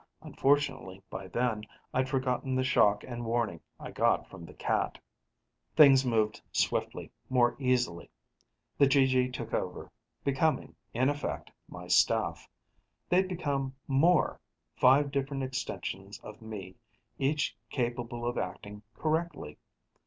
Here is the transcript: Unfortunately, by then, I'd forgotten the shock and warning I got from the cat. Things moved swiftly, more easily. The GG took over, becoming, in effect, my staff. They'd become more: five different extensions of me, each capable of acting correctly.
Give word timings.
Unfortunately, 0.23 1.03
by 1.11 1.27
then, 1.27 1.63
I'd 1.93 2.09
forgotten 2.09 2.55
the 2.55 2.63
shock 2.63 3.03
and 3.03 3.23
warning 3.23 3.61
I 3.79 3.91
got 3.91 4.27
from 4.27 4.45
the 4.45 4.53
cat. 4.55 4.97
Things 5.75 6.03
moved 6.03 6.41
swiftly, 6.51 7.11
more 7.29 7.55
easily. 7.59 8.09
The 8.79 8.87
GG 8.87 9.31
took 9.31 9.53
over, 9.53 9.91
becoming, 10.23 10.75
in 10.91 11.07
effect, 11.07 11.51
my 11.69 11.87
staff. 11.87 12.49
They'd 13.09 13.27
become 13.27 13.75
more: 13.87 14.39
five 14.75 15.11
different 15.11 15.43
extensions 15.43 16.19
of 16.23 16.41
me, 16.41 16.77
each 17.19 17.55
capable 17.69 18.25
of 18.25 18.39
acting 18.39 18.81
correctly. 18.97 19.59